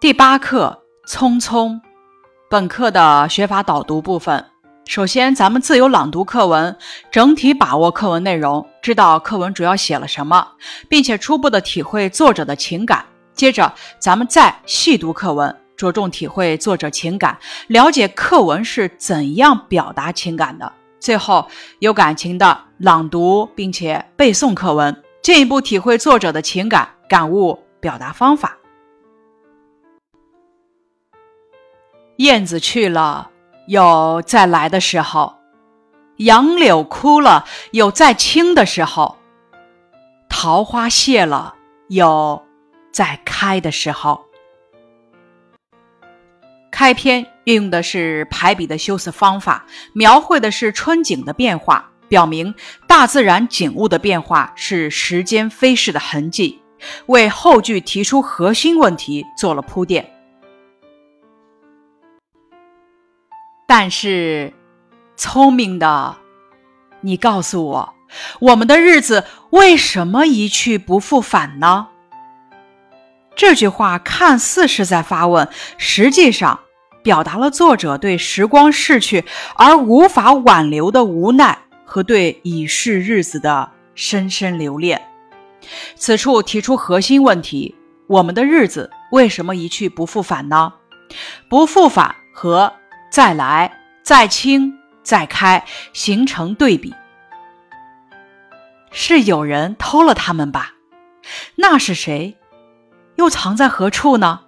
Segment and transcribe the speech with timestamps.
[0.00, 1.80] 第八课匆匆，
[2.48, 4.44] 本课的学法导读部分。
[4.86, 6.76] 首先，咱们自由朗读课文，
[7.10, 10.46] 整体把握课文内容，知道课文主要写了什么，
[10.88, 13.04] 并且初步的体会作者的情感。
[13.34, 17.36] 接着，咱们再细读课文，着重体会作者情感，
[17.66, 20.72] 了解课文是怎样表达情感的。
[21.00, 21.44] 最后，
[21.80, 28.56] 有感情的朗读并且背诵课文，进一步体会作者的情感感悟表达方法。
[32.18, 33.30] 燕子去了，
[33.68, 35.36] 有再来的时候；
[36.16, 39.18] 杨柳枯了，有再青的时候；
[40.28, 41.54] 桃花谢了，
[41.86, 42.42] 有
[42.90, 44.24] 再开的时候。
[46.72, 52.52] 开篇运用的是排比的修辞方法，描绘的是春景的变化，表明
[52.88, 56.60] 大自然景物的变化是时间飞逝的痕迹，
[57.06, 60.17] 为后句提出核心问题做了铺垫。
[63.70, 64.54] 但是，
[65.14, 66.16] 聪明的
[67.02, 67.94] 你告诉我，
[68.40, 71.88] 我们的日子为什么一去不复返呢？
[73.36, 75.46] 这句话看似是在发问，
[75.76, 76.60] 实际上
[77.02, 85.02] 表达了作者对时光逝去而无法挽留的无奈和对已逝日子的深深留恋。
[85.94, 87.74] 此处提出核心问题：
[88.06, 90.72] 我们的日子为什么一去不复返呢？
[91.50, 92.72] 不复返和。
[93.10, 96.94] 再来，再清，再开，形成对比。
[98.90, 100.74] 是有人偷了他们吧？
[101.56, 102.36] 那是谁？
[103.16, 104.40] 又藏在何处呢？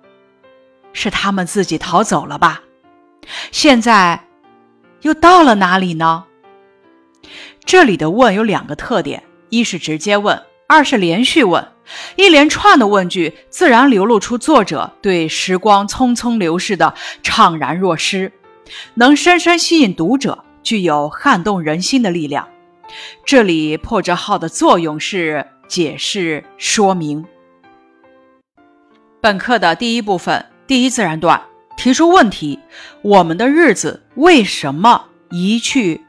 [0.92, 2.62] 是他们自己逃走了吧？
[3.52, 4.24] 现在
[5.02, 6.24] 又到了哪里呢？
[7.64, 11.72] 这里的问有两个特点：一是直接问，二是连续问。
[12.16, 18.32] 一连串的问句，自然流露出作者对时光匆匆流逝的怅然若失。
[18.94, 22.48] 能深深吸引读者，具有撼动人心的力量。
[23.24, 27.24] 这里破折号的作用是解释说明。
[29.20, 31.40] 本课的第一部分第一自然段
[31.76, 32.58] 提出问题：
[33.02, 36.00] 我们的日子为什么一去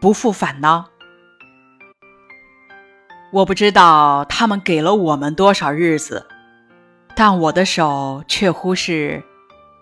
[0.00, 0.86] 不复返呢？
[3.32, 6.26] 我不知道他们给了我们多少日子，
[7.14, 9.22] 但我的手却乎是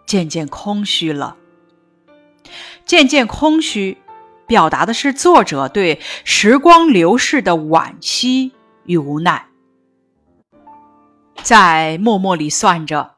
[0.07, 1.37] 渐渐空虚了。
[2.85, 3.99] 渐渐空虚，
[4.47, 8.53] 表达的是作者对时光流逝的惋惜
[8.85, 9.47] 与无奈。
[11.43, 13.17] 在默默里算着，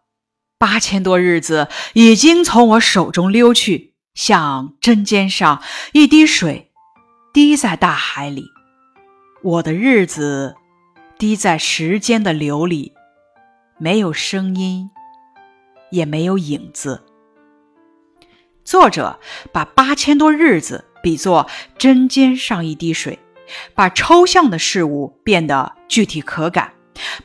[0.59, 5.63] 八千多日子已经从我手中溜去，像针尖上
[5.93, 6.71] 一滴水，
[7.33, 8.45] 滴在大海里。
[9.43, 10.57] 我的日子
[11.19, 12.93] 滴在时间的流里，
[13.79, 14.91] 没有声音，
[15.91, 17.03] 也没有影子。
[18.71, 19.19] 作者
[19.51, 23.19] 把八千多日子比作针尖上一滴水，
[23.75, 26.73] 把抽象的事物变得具体可感，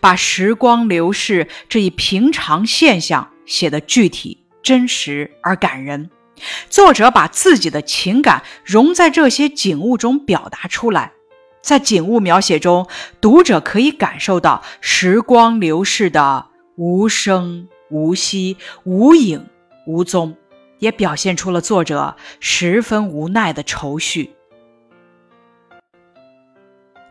[0.02, 6.10] 把时光流逝这一平常现象写得具体、真实而感人。
[6.68, 11.12] 作者把自己的情感融在这些景物中表达出来，
[11.62, 12.88] 在景物描写中，
[13.22, 19.46] 读者可以感受到时光流逝的无声无息、无影
[19.86, 20.36] 无踪。
[20.80, 24.36] 也表现出了作者十分无奈的愁绪。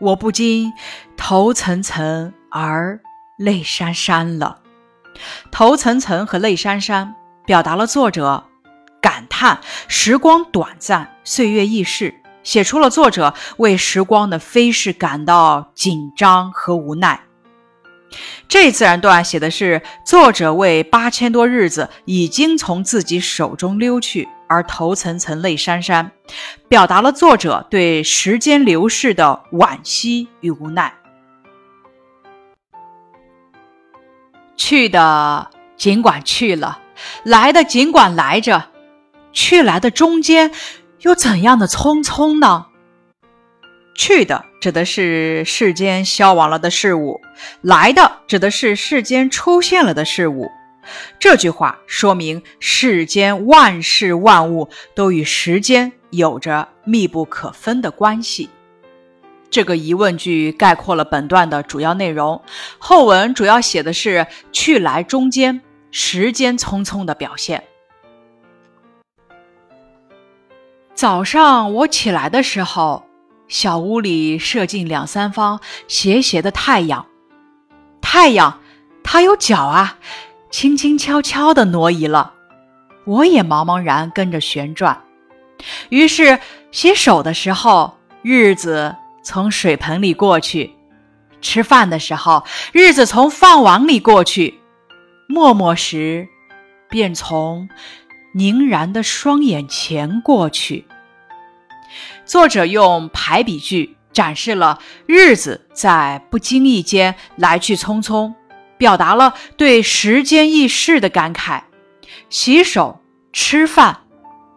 [0.00, 0.72] 我不禁
[1.16, 3.00] 头涔涔而
[3.38, 4.60] 泪潸潸了。
[5.50, 7.14] 头涔涔和泪潸潸
[7.46, 8.44] 表达了作者
[9.00, 17.20] 感叹时光短暂、岁月易逝，写出了作者为时光的飞逝感到紧张和无奈。
[18.48, 26.10] 这自然段写的是作者为八千多日子已经从自己手中溜去而头涔涔泪潸潸，
[26.68, 30.94] 表达了作者对时间流逝的惋惜与无奈。
[34.56, 36.78] 去的尽管去了，
[37.24, 38.70] 来的尽管来着，
[39.32, 40.52] 去来的中间
[41.00, 42.66] 又怎样的匆匆呢？
[43.94, 47.20] 去的指的是世间消亡了的事物，
[47.60, 50.50] 来的指的是世间出现了的事物。
[51.18, 58.50] 这句话说明世间万事万物都与时间有着密不可分的关系。
[59.48, 62.42] 这个疑问句概括了本段的主要内容。
[62.78, 65.62] 后文主要写的是去来中间
[65.92, 67.62] 时间匆匆的表现。
[70.94, 73.06] 早上我起来的时候。
[73.48, 77.06] 小屋里射进两三方斜斜的太阳，
[78.00, 78.60] 太阳，
[79.02, 79.98] 它有脚啊，
[80.50, 82.32] 轻轻悄悄地挪移了，
[83.04, 85.02] 我也茫茫然跟着旋转。
[85.88, 86.40] 于是
[86.72, 90.70] 洗手的时候，日子从水盆里过去；
[91.40, 94.54] 吃饭的时候，日子从饭碗里过去；
[95.28, 96.26] 默默时，
[96.88, 97.68] 便从
[98.34, 100.86] 凝然的双眼前过去。
[102.26, 108.32] 作者用排比句展示了日子在不经意间来去匆匆，
[108.78, 111.62] 表达了对时间易逝的感慨。
[112.30, 113.00] 洗手、
[113.32, 114.00] 吃饭、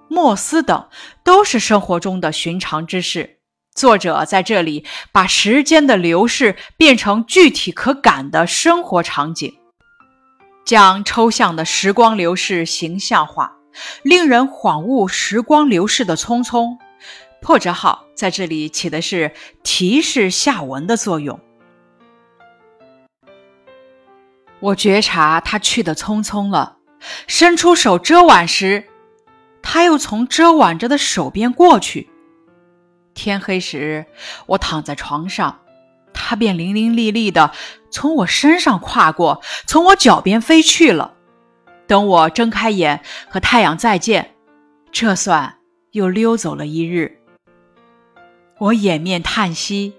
[0.07, 0.87] 默思等
[1.23, 3.37] 都是生活中的寻常之事。
[3.75, 9.53] 作者在这里把时间的流逝变成具体可感的生活场景，
[10.65, 13.53] 将抽象的时光流逝形象化，
[14.03, 16.77] 令人恍悟时光流逝的匆匆。
[17.41, 19.31] 破折号在这里起的是
[19.63, 21.39] 提示下文的作用。
[24.59, 26.77] 我觉察他去的匆匆了，
[27.27, 28.85] 伸出手遮挽时，
[29.61, 32.09] 他又从遮挽着的手边过去。
[33.13, 34.05] 天黑时，
[34.47, 35.59] 我躺在床上，
[36.13, 37.51] 他便伶伶俐俐的
[37.91, 41.13] 从我身上跨过，从我脚边飞去了。
[41.85, 44.35] 等我睁开眼和太阳再见，
[44.91, 45.59] 这算
[45.91, 47.19] 又溜走了一日。
[48.59, 49.93] 我掩面叹息，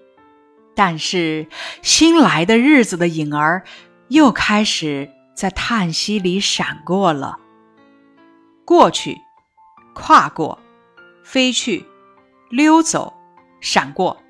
[0.74, 1.46] 但是
[1.82, 3.64] 新来的日子的影儿
[4.08, 7.38] 又开始在叹息里闪过了。
[8.64, 9.16] 过去、
[9.94, 10.58] 跨过、
[11.22, 11.84] 飞去、
[12.50, 13.14] 溜走、
[13.60, 14.20] 闪过，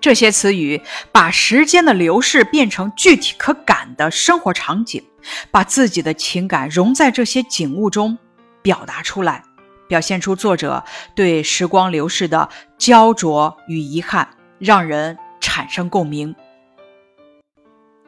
[0.00, 5.02] 这些词语把时间的流逝变成具体可感的生活场景，
[5.50, 8.18] 把自己的情感融在这些景物中，
[8.62, 9.44] 表达出来。
[9.88, 10.84] 表现出作者
[11.14, 12.48] 对时光流逝的
[12.78, 14.28] 焦灼与遗憾，
[14.58, 16.34] 让人产生共鸣。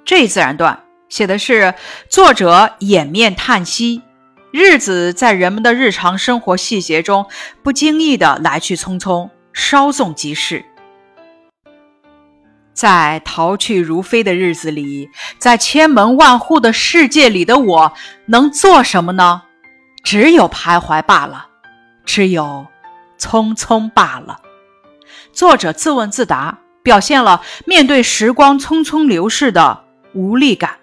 [0.05, 1.75] 这一自然段写的是
[2.09, 4.03] 作者掩面叹息，
[4.53, 7.27] 日子在人们的日常生活细节中
[7.63, 10.65] 不经意的来去匆匆，稍纵即逝。
[12.73, 15.09] 在逃去如飞的日子里，
[15.39, 17.93] 在千门万户的世界里的我，
[18.27, 19.43] 能做什么呢？
[20.05, 21.49] 只有徘徊罢了。
[22.07, 22.67] 只有
[23.19, 24.41] 匆匆罢了。
[25.33, 30.79] 作者自问自答，表现了面对时光匆匆流逝的无力感。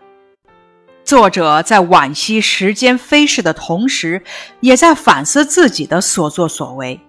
[1.03, 4.23] 作者在惋惜时间飞逝的同时，
[4.59, 6.99] 也在反思自己的所作所为。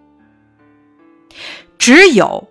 [1.79, 2.49] 只有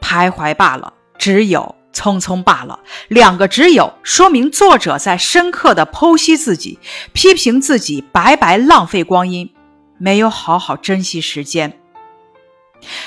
[0.00, 2.80] 徘徊罢了，只有匆匆罢了。
[3.08, 6.78] 两个“只有”说明作者在深刻的剖析自己，
[7.12, 9.52] 批评自己白白浪费光阴。
[10.00, 11.78] 没有好好珍惜时间，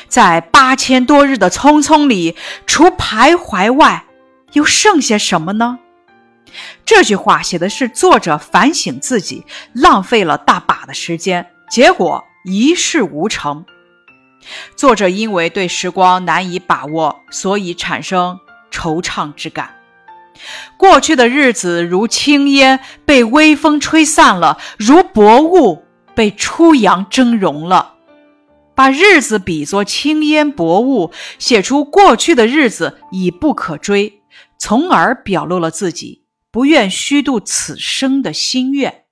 [0.07, 2.37] 在八千多日的匆匆里，
[2.67, 4.05] 除徘徊外，
[4.51, 5.79] 又剩下什么呢？
[6.85, 9.43] 这句话写的是作者反省自己
[9.73, 13.65] 浪费了大把的时间，结果一事无成。
[14.75, 18.39] 作者因为对时光难以把握，所以产生
[18.71, 19.77] 惆怅之感。
[20.77, 25.82] 过去的日子如轻烟，被微风吹散了；如薄雾。
[26.15, 27.95] 被初阳蒸融了，
[28.75, 34.21] 把日子比作轻烟薄雾，写出过去的日子已不可追，
[34.57, 39.05] 从而表露了自己不愿虚度此生的心愿。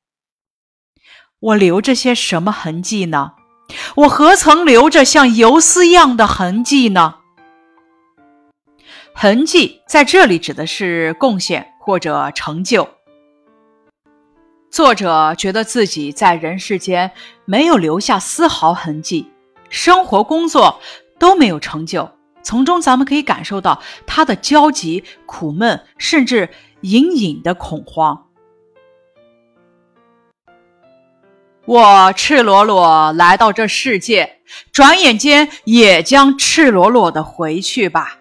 [1.39, 3.34] 我留着些什么痕迹呢？
[3.96, 7.15] 我何曾留着像游丝一样的痕迹呢？
[9.13, 12.88] 痕迹在这里指的是贡献或者成就。
[14.71, 17.11] 作者觉得自己在人世间
[17.43, 19.29] 没有留下丝毫痕迹，
[19.69, 20.79] 生活工作
[21.19, 22.09] 都没有成就，
[22.41, 26.49] 从中咱们可以感受到他的焦急、苦闷，甚至
[26.81, 28.27] 隐隐的恐慌。
[31.65, 34.37] 我赤裸裸来到这世界，
[34.71, 38.19] 转眼间也将赤裸裸的回去吧。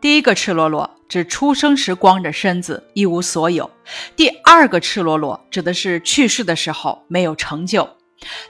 [0.00, 0.88] 第一个赤裸裸。
[1.12, 3.70] 指出生时光着身子一无所有，
[4.16, 7.86] 第二个赤裸裸指的是去世的时候没有成就，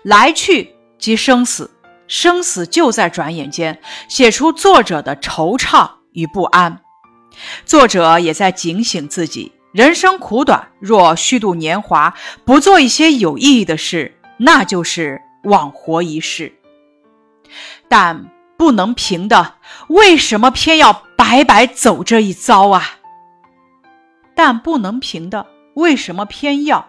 [0.05, 1.69] 来去即生死，
[2.07, 6.81] 生死就在转眼间，写出作者的惆怅与不安。
[7.67, 12.15] 作者也在警醒自己：人生苦短，若虚度年华，
[12.45, 16.53] 不做一些有意义的事，那就是枉活一世。
[17.89, 19.57] 但不能平的，
[19.89, 21.03] 为什么偏要？
[21.23, 22.99] 白白走这一遭啊！
[24.35, 26.89] 但不能平的，为什么偏要？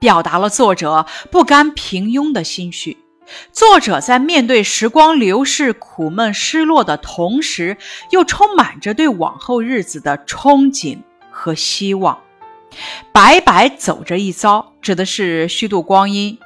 [0.00, 2.98] 表达了作者不甘平庸的心绪。
[3.52, 7.76] 作者在面对时光流逝、苦闷、失落的同时，
[8.10, 10.98] 又充满着对往后日子的憧憬
[11.30, 12.18] 和希望。
[13.12, 16.36] 白白走这一遭，指的是虚度光阴，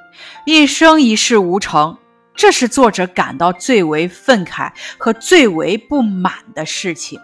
[0.45, 1.97] 一生一事无成。
[2.37, 7.21] 这是作者感到最为愤慨和最为不满的事情。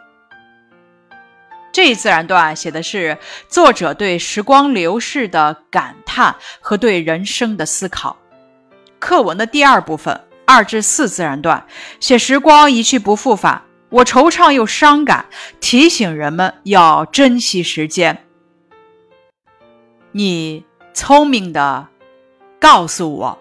[1.73, 3.17] 这一自然段写的是
[3.49, 8.17] 作者对时光流逝的感叹和对人生的思考。
[8.99, 11.65] 课文的第二部分二至四自然段
[12.01, 15.27] 写时光一去不复返，我惆怅又伤感，
[15.61, 18.27] 提醒人们要珍惜时间。
[20.13, 21.87] 你聪明的
[22.59, 23.39] 告诉我，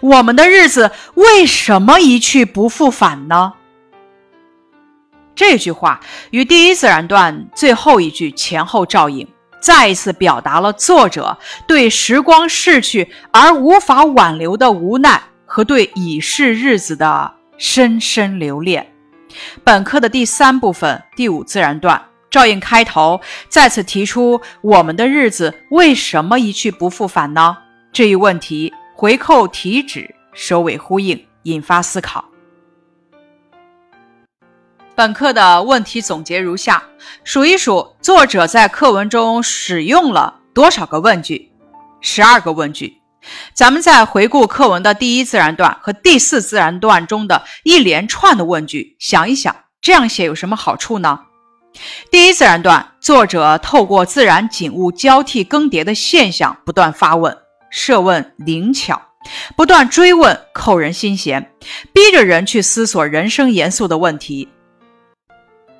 [0.00, 3.54] 我们的日子为什么一去不复返呢？
[5.34, 9.26] 这句话与第一自然段最后一句前后照应，
[9.60, 18.86] 再一次表达了作者对时光逝去而无法挽留的无奈和对已逝日子的深深留恋。
[19.64, 22.02] 本课的第三部分第五自然段。
[22.30, 23.20] 照应开头，
[23.50, 27.58] 再次提出我们的日子为什么一去不复返呢？
[27.92, 32.24] 这一问题回扣题旨，首尾呼应，引发思考。
[34.94, 36.82] 本课的问题总结如下：
[37.24, 41.50] 数一数，作者在课文中使用了多少个问句？
[42.00, 42.98] 十二个问句。
[43.54, 51.20] 咱们再回顾课文的第一自然段和第四自然段中的一连串的问句，想一想，这样写有什么好处呢？
[52.10, 57.36] 第一自然段，作者透过自然景物交替更迭的现象，不断发问，
[57.72, 59.00] 设问灵巧，
[59.56, 61.50] 不断追问，扣人心弦，
[61.94, 64.46] 逼着人去思索人生严肃的问题。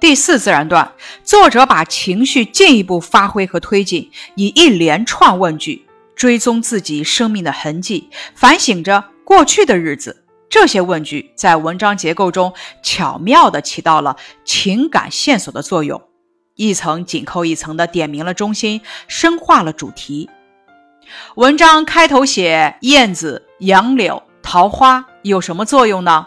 [0.01, 0.91] 第四自然段，
[1.23, 5.85] 作者把情绪进一步发挥和推进，以一连串问句
[6.17, 10.25] 追踪自己生命的痕迹，反省着过去的日子。
[10.49, 16.03] 这些问句在文章结构中巧妙地起到了情感线索的作用，
[16.57, 20.31] 一层紧扣一层地点明了中心，深化了主题。
[21.35, 26.27] 文章开头写燕子、杨柳、桃花有什么作用呢？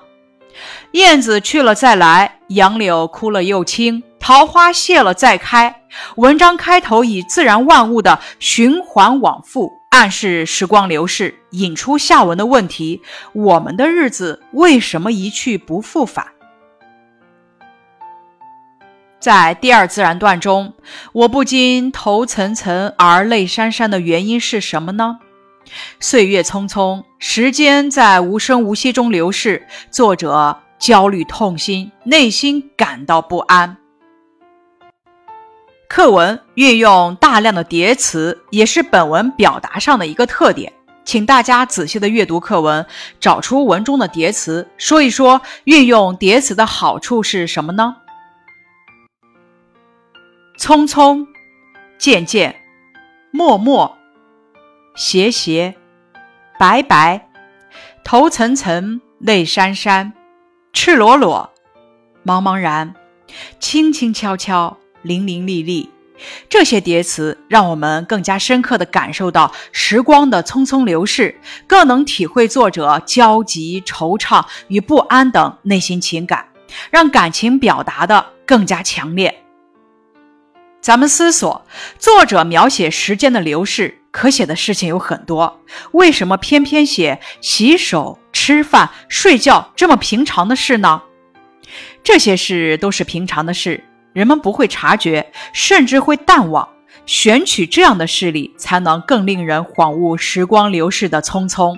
[0.92, 5.84] 燕子去了再来，杨柳枯了又青，桃花谢了再开。
[6.16, 9.72] 文章开头以自然万物的循环往复。
[9.90, 13.02] 暗示时光流逝，引出下文的问题：
[13.32, 16.28] 我们的日子为什么一去不复返？
[19.20, 20.74] 在第二自然段中，
[21.14, 25.20] 我不禁头涔涔而泪潸潸的原因是什么呢？
[26.00, 33.78] 岁月匆匆，时间在无声无息中流逝，作者焦虑痛心，内心感到不安。
[35.88, 40.72] 课文运用大量的叠词，也是本文表达上的一个特点。
[41.04, 42.86] 请大家仔细的阅读课文，
[43.20, 47.96] 找出文中的叠词，说一说运用叠词的好处是什么呢？
[50.58, 51.28] 匆匆、
[51.98, 52.56] 渐渐、
[53.32, 53.98] 默默、
[54.96, 55.76] 斜斜、
[56.60, 57.30] 白白、
[58.04, 60.12] 头涔涔、泪潸潸、
[60.74, 61.52] 赤裸裸、
[62.26, 62.96] 茫茫然、
[63.60, 64.78] 轻轻悄悄。
[65.06, 65.88] 伶伶俐俐，
[66.50, 76.48] 这些叠词让我们更加深刻地感受到时光的匆匆流逝，更能体会作者焦急、惆怅与不安等内心情感，
[76.90, 79.45] 让感情表达的更加强烈。
[80.86, 81.66] 咱们思索，
[81.98, 85.62] 作者描写时间的流逝，可写的事情有很多，
[85.94, 91.02] 为什么偏偏写洗手、吃饭、睡觉这么平常的事呢？
[92.04, 93.84] 这些事都是平常的事。
[94.14, 96.70] 人们不会察觉，甚至会淡忘。
[97.08, 101.76] 选取这样的事例，才能更令人恍悟时光流逝的匆匆。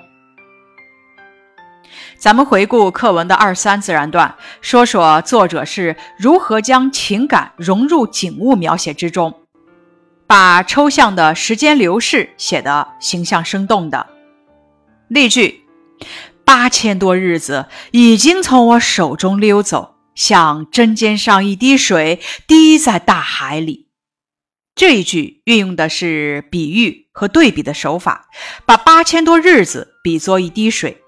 [2.18, 9.42] 咱们回顾课文的二三自然段，说说作者是如何将情感融入景物描写之中，
[10.26, 14.08] 把抽象的时间流逝写得形象生动的。
[15.06, 15.62] 例句：
[16.44, 19.94] 八千多日子已经从我手中溜走。
[20.16, 23.86] 像针尖上一滴水滴在大海里，
[24.74, 28.26] 这一句运用的是比喻和对比的手法，
[28.66, 31.04] 把八千多日子比作一滴水，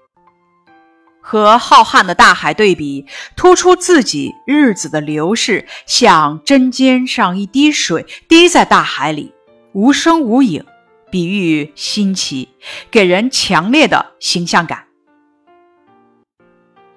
[1.31, 3.05] 和浩瀚的大海对比，
[3.37, 9.33] 突出自己日子的流逝，像针尖上一滴水滴在大海里，
[9.71, 10.65] 无声无影，
[11.09, 12.49] 比喻新奇，
[12.91, 14.87] 给人强烈的形象感。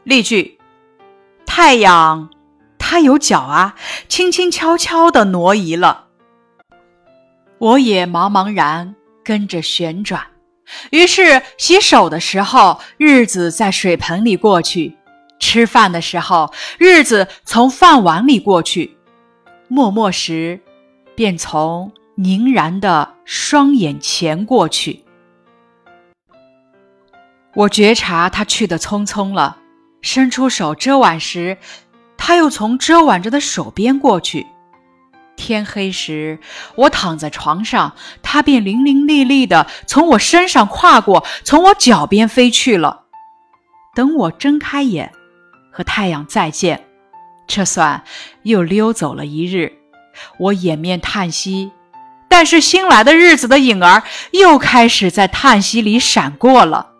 [0.02, 0.58] 例句。
[1.46, 2.28] 太阳，
[2.76, 3.76] 它有脚啊，
[4.08, 6.06] 轻轻悄悄地挪移了。
[7.58, 10.33] 我也茫茫然跟着旋转。
[10.90, 14.93] 于是洗手的时候，日子在水盆里过去；
[15.38, 18.90] 吃饭的时候，日子从饭碗里过去；
[19.69, 20.61] 默默时，
[21.14, 25.04] 便从凝然的双眼前过去。
[27.54, 29.59] 我觉察他去的匆匆了，
[30.02, 31.57] 伸出手遮挽时，
[32.16, 34.47] 他又从遮挽着的手边过去。
[35.36, 36.38] 天黑时，
[36.76, 43.02] 我躺在床上，他便伶伶俐俐的从我身上跨过，从我脚边飞去了。
[43.94, 45.12] 等我睁开眼，
[45.70, 46.84] 和太阳再见，
[47.46, 48.04] 这算
[48.42, 49.72] 又溜走了一日。
[50.38, 51.72] 我掩面叹息，
[52.28, 56.92] 但是新来的日子的影儿又开始在叹息里闪过了。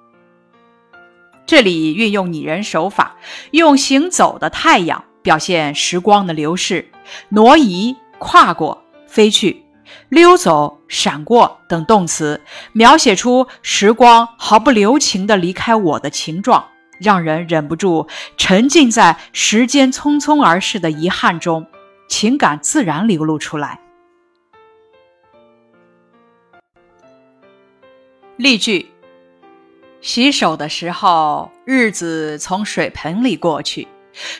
[1.47, 3.17] 这里运用拟人手法，
[3.53, 6.91] 用行走的太阳表现时光的流逝，
[7.29, 9.63] 挪移、跨过、飞去、
[10.09, 12.41] 溜走、闪过等动词，
[12.73, 16.67] 描写出时光毫不留情地离开我的情状，
[16.99, 21.67] 让人忍不住沉浸在时间匆匆而逝的遗憾中，
[22.09, 23.79] 情感自然流露出来。
[28.39, 28.91] 例句。
[30.01, 33.87] 洗手的时候，日子从水盆里过去；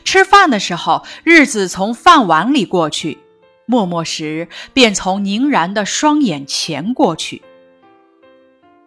[0.05, 3.17] 吃饭的时候，日子从饭碗里过去；
[3.67, 7.43] 默默时，便从凝然的双眼前过去。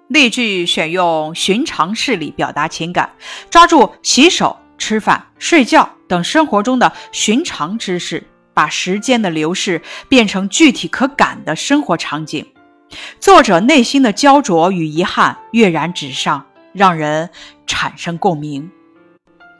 [0.08, 3.12] 例句选用寻常事例表达情感，
[3.50, 12.46] 抓住洗手、吃饭、睡觉等生活中的寻常之事，把时间的流逝变成具体可感的生活场景。
[13.20, 16.46] 作者内心的焦灼与遗憾跃然纸上。
[16.74, 17.32] 让人
[17.66, 18.70] 产生共鸣。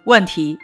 [0.06, 0.60] 问题：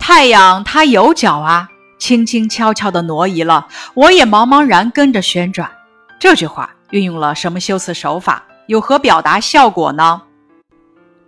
[0.00, 5.70] 太阳它有脚啊，轻轻悄悄地挪移了，我也茫茫然跟着旋转。
[6.18, 8.44] 这句话运用了什么修辞手法？
[8.66, 10.22] 有何表达效果呢？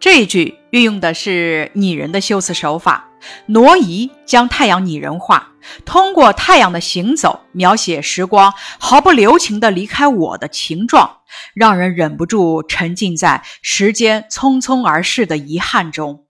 [0.01, 3.09] 这一句运用的是拟人的修辞手法，
[3.47, 5.53] 挪移将太阳拟人化，
[5.85, 11.19] 通过太阳的行走描写时光毫不留情地离开我的情状，
[11.55, 16.25] 让人忍不住沉浸在时间匆匆而逝的遗憾中。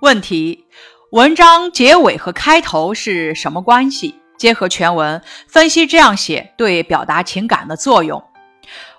[0.00, 0.66] 问题：
[1.14, 4.16] 文章结尾和开头是什么关系？
[4.36, 8.20] 结合全文分析这样写对表达情感的作用。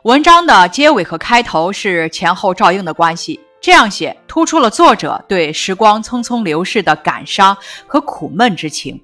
[0.03, 9.03] 文章的结尾和开头是前后照应的关系，这样写突出了作者对时光匆匆流逝的感伤和苦闷之情。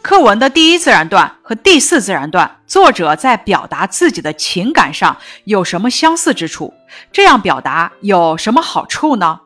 [0.00, 6.72] 课文的第一自然段和第四自然段，作者在表达自己的情感上有什么相似之处？
[7.10, 9.40] 这样表达有什么好处呢？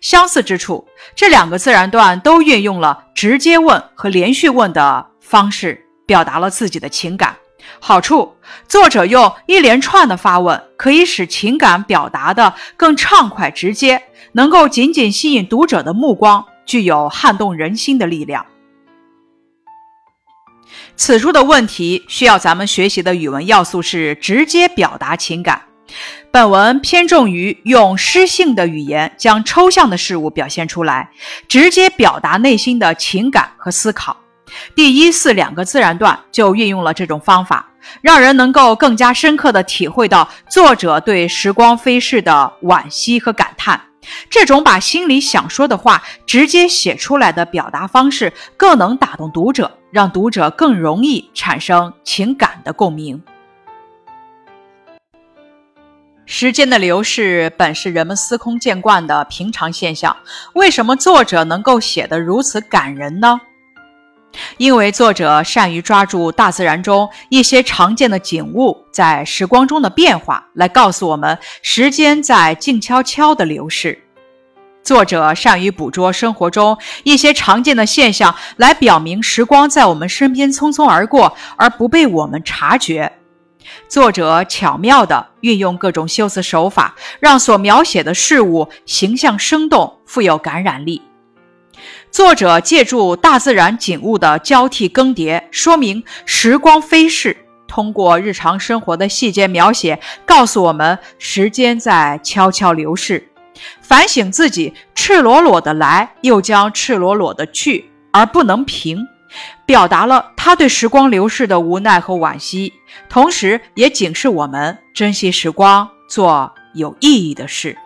[0.00, 7.36] 相似之处，这两个自然段都运用了直接问和连续问的方式，表达了自己的情感。
[7.80, 8.36] 好处，
[8.68, 18.46] 作者用一连串的发问，可以使情感表达的更畅快直接，能够紧紧吸引读者的目光，具有撼动人心的力量。
[20.94, 25.62] 此处的问题需要咱们学习的语文要素是直接表达情感。
[26.36, 31.08] 本文偏重于用诗性的语言将抽象的事物表现出来，
[31.48, 34.14] 直接表达内心的情感和思考。
[34.74, 37.66] 第一、四两个自然段就运用了这种方法，
[38.02, 43.80] 让人能够更加深刻地体会到作者对时光飞逝的惋惜和感叹。
[44.28, 53.22] 这种把心里想说的话直接写出来的表达方式，更能打动读者，让读者更容易产生情感的共鸣。
[56.28, 60.14] 时间的流逝本是人们司空见惯的平常现象，
[60.54, 63.40] 为什么作者能够写得如此感人呢？
[64.58, 73.96] 因为作者善于抓住大自然中一些常见的景物在时光中的变化，来告诉我们时间在静悄悄地流逝。
[74.82, 83.12] 作者善于捕捉生活中一些常见的现象，来表明时光在我们身边匆匆而过，而不被我们察觉。
[83.88, 91.02] 作者巧妙地运用各种修辞手法，让所描写的事物形象生动，富有感染力。
[92.10, 97.36] 作者借助大自然景物的交替更迭，说明时光飞逝。
[97.68, 103.28] 通过日常生活的细节描写，告诉我们时间在悄悄流逝。
[103.82, 109.06] 反省自己赤裸裸的来，又将赤裸裸的去，而不能平，
[109.64, 112.72] 表达了他对时光流逝的无奈和惋惜，
[113.08, 117.76] 同时也警示我们珍惜时光，做有意义的事。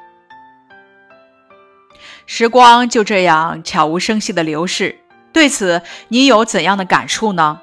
[2.27, 5.01] 时光就这样悄无声息的流逝，
[5.33, 7.61] 对此你有怎样的感触呢？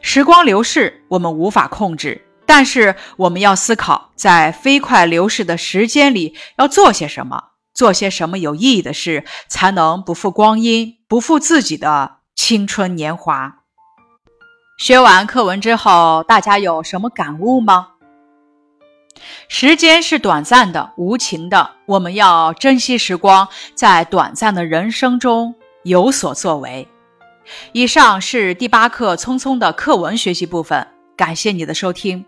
[0.00, 13.56] 时光流逝，我们无法控制，但是我们要思考，在飞快流逝的时间里要做些什么，做些什么有意义的事，才能不负光阴，不负自己的青春年华。
[14.78, 17.88] 学完课文之后，大家有什么感悟吗？
[19.48, 26.86] 时间是短暂的、无情的，我们要珍惜时光，在短暂的人生中有所作为。
[27.72, 32.24] 以上是第八课匆匆的课文学习部分，感谢你的收听。